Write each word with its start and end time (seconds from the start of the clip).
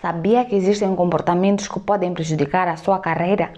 Sabia 0.00 0.44
que 0.44 0.54
existem 0.54 0.94
comportamentos 0.94 1.66
que 1.66 1.80
podem 1.80 2.14
prejudicar 2.14 2.68
a 2.68 2.76
sua 2.76 3.00
carreira? 3.00 3.52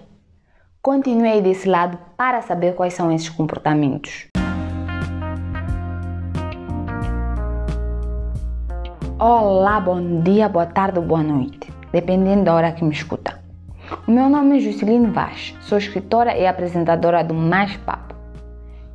Continue 0.81 1.29
aí 1.29 1.39
desse 1.39 1.69
lado 1.69 1.99
para 2.17 2.41
saber 2.41 2.73
quais 2.73 2.95
são 2.95 3.11
esses 3.11 3.29
comportamentos. 3.29 4.27
Olá, 9.19 9.79
bom 9.79 10.23
dia, 10.23 10.49
boa 10.49 10.65
tarde 10.65 10.97
ou 10.97 11.05
boa 11.05 11.21
noite, 11.21 11.71
dependendo 11.91 12.45
da 12.45 12.55
hora 12.55 12.71
que 12.71 12.83
me 12.83 12.91
escuta. 12.91 13.39
O 14.07 14.11
meu 14.11 14.27
nome 14.27 14.57
é 14.57 14.61
Jusceline 14.61 15.11
Vaz, 15.11 15.55
sou 15.61 15.77
escritora 15.77 16.35
e 16.35 16.47
apresentadora 16.47 17.23
do 17.23 17.35
Mais 17.35 17.77
Papo. 17.77 18.15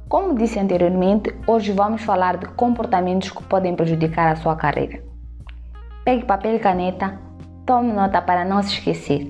Como 0.08 0.34
disse 0.34 0.58
anteriormente, 0.58 1.32
hoje 1.46 1.70
vamos 1.70 2.02
falar 2.02 2.38
de 2.38 2.46
comportamentos 2.46 3.30
que 3.30 3.44
podem 3.44 3.76
prejudicar 3.76 4.32
a 4.32 4.36
sua 4.36 4.56
carreira. 4.56 5.00
Pegue 6.04 6.24
papel 6.24 6.56
e 6.56 6.58
caneta 6.58 7.25
Tome 7.66 7.92
nota 7.92 8.22
para 8.22 8.45
não 8.45 8.62
se 8.62 8.74
esquecer. 8.74 9.28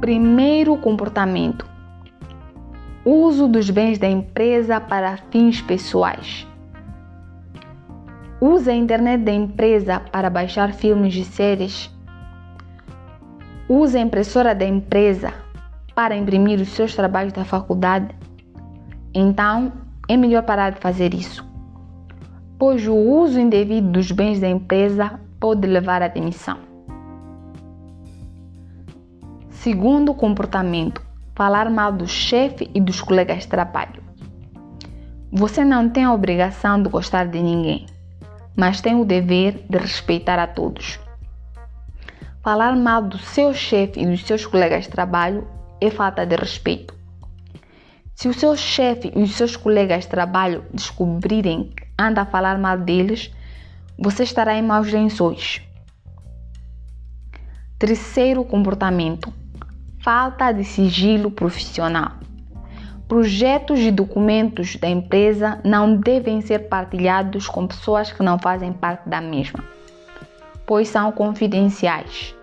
Primeiro 0.00 0.76
comportamento: 0.76 1.68
uso 3.04 3.48
dos 3.48 3.68
bens 3.68 3.98
da 3.98 4.06
empresa 4.08 4.80
para 4.80 5.16
fins 5.32 5.60
pessoais. 5.60 6.46
Use 8.40 8.70
a 8.70 8.74
internet 8.74 9.24
da 9.24 9.32
empresa 9.32 9.98
para 10.12 10.30
baixar 10.30 10.72
filmes 10.72 11.16
e 11.16 11.24
séries. 11.24 11.90
Use 13.68 13.98
a 13.98 14.00
impressora 14.00 14.54
da 14.54 14.64
empresa 14.64 15.49
para 16.00 16.16
imprimir 16.16 16.58
os 16.58 16.70
seus 16.70 16.94
trabalhos 16.94 17.34
da 17.34 17.44
faculdade, 17.44 18.08
então 19.12 19.70
é 20.08 20.16
melhor 20.16 20.42
parar 20.44 20.70
de 20.70 20.80
fazer 20.80 21.12
isso, 21.12 21.46
pois 22.58 22.88
o 22.88 22.94
uso 22.94 23.38
indevido 23.38 23.90
dos 23.90 24.10
bens 24.10 24.40
da 24.40 24.48
empresa 24.48 25.20
pode 25.38 25.68
levar 25.68 26.00
à 26.00 26.08
demissão. 26.08 26.56
Segundo 29.50 30.14
comportamento, 30.14 31.02
falar 31.34 31.68
mal 31.68 31.92
do 31.92 32.08
chefe 32.08 32.70
e 32.74 32.80
dos 32.80 33.02
colegas 33.02 33.40
de 33.40 33.48
trabalho. 33.48 34.02
Você 35.30 35.62
não 35.66 35.90
tem 35.90 36.04
a 36.04 36.14
obrigação 36.14 36.82
de 36.82 36.88
gostar 36.88 37.26
de 37.26 37.42
ninguém, 37.42 37.84
mas 38.56 38.80
tem 38.80 38.98
o 38.98 39.04
dever 39.04 39.66
de 39.68 39.76
respeitar 39.76 40.38
a 40.38 40.46
todos. 40.46 40.98
Falar 42.42 42.74
mal 42.74 43.02
do 43.02 43.18
seu 43.18 43.52
chefe 43.52 44.00
e 44.00 44.06
dos 44.06 44.24
seus 44.24 44.46
colegas 44.46 44.84
de 44.84 44.88
trabalho 44.88 45.59
é 45.80 45.90
falta 45.90 46.26
de 46.26 46.36
respeito. 46.36 46.94
Se 48.14 48.28
o 48.28 48.34
seu 48.34 48.54
chefe 48.56 49.10
e 49.16 49.22
os 49.22 49.34
seus 49.34 49.56
colegas 49.56 50.04
de 50.04 50.10
trabalho 50.10 50.64
descobrirem 50.74 51.72
que 51.74 51.86
anda 51.98 52.20
a 52.22 52.26
falar 52.26 52.58
mal 52.58 52.76
deles, 52.76 53.32
você 53.98 54.24
estará 54.24 54.54
em 54.54 54.62
maus 54.62 54.92
lençóis. 54.92 55.62
Terceiro 57.78 58.44
comportamento: 58.44 59.32
falta 60.04 60.52
de 60.52 60.64
sigilo 60.64 61.30
profissional. 61.30 62.12
Projetos 63.08 63.80
e 63.80 63.90
documentos 63.90 64.76
da 64.76 64.88
empresa 64.88 65.58
não 65.64 65.96
devem 65.96 66.40
ser 66.42 66.68
partilhados 66.68 67.48
com 67.48 67.66
pessoas 67.66 68.12
que 68.12 68.22
não 68.22 68.38
fazem 68.38 68.72
parte 68.72 69.08
da 69.08 69.20
mesma, 69.20 69.64
pois 70.66 70.88
são 70.88 71.10
confidenciais. 71.10 72.36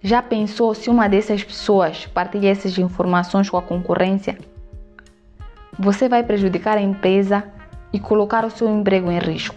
Já 0.00 0.22
pensou 0.22 0.74
se 0.76 0.88
uma 0.88 1.08
dessas 1.08 1.42
pessoas 1.42 2.06
partilha 2.06 2.48
essas 2.48 2.78
informações 2.78 3.50
com 3.50 3.56
a 3.56 3.62
concorrência? 3.62 4.38
Você 5.76 6.08
vai 6.08 6.22
prejudicar 6.22 6.78
a 6.78 6.80
empresa 6.80 7.42
e 7.92 7.98
colocar 7.98 8.44
o 8.44 8.50
seu 8.50 8.68
emprego 8.68 9.10
em 9.10 9.18
risco. 9.18 9.56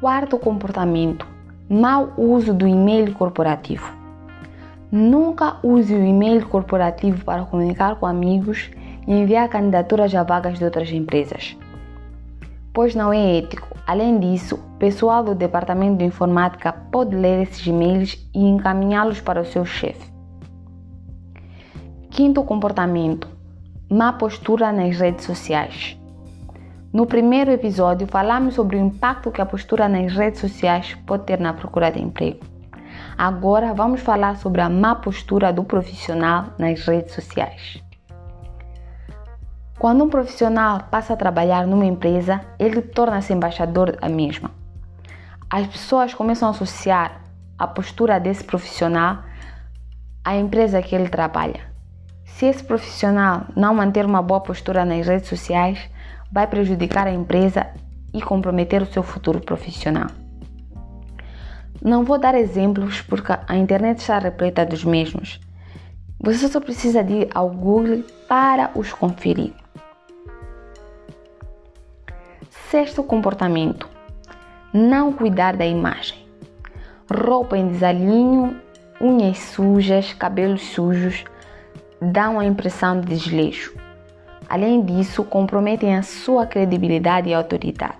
Quarto 0.00 0.36
comportamento: 0.40 1.24
mau 1.68 2.12
uso 2.16 2.52
do 2.52 2.66
e-mail 2.66 3.12
corporativo. 3.14 3.88
Nunca 4.90 5.58
use 5.62 5.94
o 5.94 6.04
e-mail 6.04 6.44
corporativo 6.48 7.24
para 7.24 7.44
comunicar 7.44 7.94
com 7.94 8.06
amigos 8.06 8.70
e 9.06 9.14
enviar 9.14 9.48
candidaturas 9.48 10.14
a 10.14 10.22
vagas 10.22 10.58
de 10.58 10.64
outras 10.64 10.90
empresas, 10.90 11.56
pois 12.72 12.94
não 12.94 13.12
é 13.12 13.38
ético. 13.38 13.68
Além 13.86 14.18
disso, 14.20 14.54
o 14.54 14.78
pessoal 14.78 15.24
do 15.24 15.34
departamento 15.34 15.98
de 15.98 16.04
informática 16.04 16.72
pode 16.72 17.16
ler 17.16 17.42
esses 17.42 17.66
e-mails 17.66 18.16
e 18.34 18.44
encaminhá-los 18.46 19.20
para 19.20 19.40
o 19.40 19.44
seu 19.44 19.64
chefe. 19.64 20.10
Quinto 22.10 22.42
comportamento: 22.44 23.28
má 23.90 24.12
postura 24.12 24.72
nas 24.72 24.96
redes 24.98 25.24
sociais. 25.24 25.98
No 26.92 27.06
primeiro 27.06 27.50
episódio, 27.50 28.06
falamos 28.06 28.54
sobre 28.54 28.76
o 28.76 28.80
impacto 28.80 29.30
que 29.30 29.40
a 29.40 29.46
postura 29.46 29.88
nas 29.88 30.12
redes 30.12 30.40
sociais 30.40 30.96
pode 31.06 31.24
ter 31.24 31.38
na 31.38 31.52
procura 31.52 31.90
de 31.90 32.00
emprego. 32.00 32.40
Agora 33.16 33.72
vamos 33.74 34.00
falar 34.00 34.36
sobre 34.36 34.60
a 34.60 34.68
má 34.68 34.94
postura 34.94 35.52
do 35.52 35.62
profissional 35.62 36.46
nas 36.58 36.84
redes 36.86 37.14
sociais. 37.14 37.82
Quando 39.80 40.04
um 40.04 40.10
profissional 40.10 40.88
passa 40.90 41.14
a 41.14 41.16
trabalhar 41.16 41.66
numa 41.66 41.86
empresa, 41.86 42.42
ele 42.58 42.82
torna-se 42.82 43.32
embaixador 43.32 43.96
da 43.96 44.10
mesma. 44.10 44.50
As 45.48 45.66
pessoas 45.68 46.12
começam 46.12 46.48
a 46.48 46.50
associar 46.50 47.22
a 47.58 47.66
postura 47.66 48.20
desse 48.20 48.44
profissional 48.44 49.22
à 50.22 50.36
empresa 50.36 50.82
que 50.82 50.94
ele 50.94 51.08
trabalha. 51.08 51.60
Se 52.26 52.44
esse 52.44 52.62
profissional 52.62 53.46
não 53.56 53.74
manter 53.74 54.04
uma 54.04 54.20
boa 54.20 54.42
postura 54.42 54.84
nas 54.84 55.06
redes 55.06 55.30
sociais, 55.30 55.80
vai 56.30 56.46
prejudicar 56.46 57.06
a 57.06 57.14
empresa 57.14 57.66
e 58.12 58.20
comprometer 58.20 58.82
o 58.82 58.92
seu 58.92 59.02
futuro 59.02 59.40
profissional. 59.40 60.08
Não 61.82 62.04
vou 62.04 62.18
dar 62.18 62.34
exemplos 62.34 63.00
porque 63.00 63.32
a 63.48 63.56
internet 63.56 64.00
está 64.00 64.18
repleta 64.18 64.66
dos 64.66 64.84
mesmos. 64.84 65.40
Você 66.22 66.48
só 66.48 66.60
precisa 66.60 67.02
de 67.02 67.14
ir 67.14 67.28
ao 67.34 67.48
Google 67.48 68.04
para 68.28 68.72
os 68.74 68.92
conferir. 68.92 69.54
Sexto 72.70 73.02
comportamento: 73.02 73.88
não 74.72 75.12
cuidar 75.12 75.56
da 75.56 75.66
imagem. 75.66 76.24
Roupa 77.12 77.58
em 77.58 77.66
desalinho, 77.66 78.60
unhas 79.00 79.38
sujas, 79.38 80.12
cabelos 80.12 80.62
sujos 80.62 81.24
dão 82.00 82.38
a 82.38 82.44
impressão 82.44 83.00
de 83.00 83.08
desleixo. 83.08 83.74
Além 84.48 84.84
disso, 84.84 85.24
comprometem 85.24 85.96
a 85.96 86.04
sua 86.04 86.46
credibilidade 86.46 87.28
e 87.28 87.34
autoridade. 87.34 87.98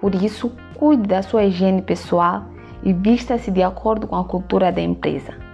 Por 0.00 0.14
isso, 0.14 0.52
cuide 0.76 1.08
da 1.08 1.20
sua 1.20 1.42
higiene 1.42 1.82
pessoal 1.82 2.44
e 2.84 2.92
vista-se 2.92 3.50
de 3.50 3.64
acordo 3.64 4.06
com 4.06 4.14
a 4.14 4.24
cultura 4.24 4.70
da 4.70 4.80
empresa. 4.80 5.45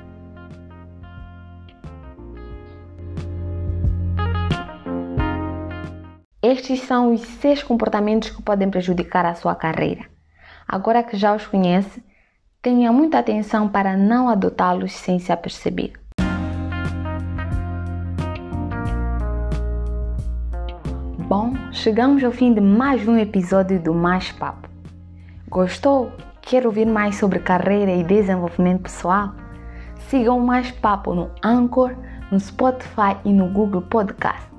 Estes 6.53 6.83
são 6.83 7.15
os 7.15 7.23
seis 7.23 7.63
comportamentos 7.63 8.29
que 8.29 8.43
podem 8.43 8.69
prejudicar 8.69 9.25
a 9.25 9.35
sua 9.35 9.55
carreira. 9.55 10.05
Agora 10.69 11.03
que 11.03 11.17
já 11.17 11.35
os 11.35 11.47
conhece, 11.47 12.05
tenha 12.61 12.93
muita 12.93 13.19
atenção 13.19 13.67
para 13.67 13.97
não 13.97 14.29
adotá-los 14.29 14.93
sem 14.93 15.19
se 15.19 15.33
aperceber. 15.33 15.95
Bom, 21.21 21.55
chegamos 21.73 22.23
ao 22.23 22.31
fim 22.31 22.53
de 22.53 22.61
mais 22.61 23.09
um 23.09 23.17
episódio 23.17 23.81
do 23.81 23.95
Mais 23.95 24.31
Papo. 24.33 24.69
Gostou? 25.49 26.13
Quer 26.43 26.67
ouvir 26.67 26.85
mais 26.85 27.17
sobre 27.17 27.39
carreira 27.39 27.93
e 27.93 28.05
desenvolvimento 28.05 28.83
pessoal? 28.83 29.33
Sigam 30.11 30.37
o 30.37 30.47
Mais 30.47 30.71
Papo 30.71 31.15
no 31.15 31.31
Anchor, 31.43 31.97
no 32.31 32.39
Spotify 32.39 33.17
e 33.25 33.33
no 33.33 33.49
Google 33.49 33.81
Podcast. 33.81 34.52